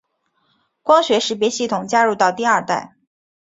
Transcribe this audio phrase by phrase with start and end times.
[0.81, 2.95] 光学识别系统加入到第二代。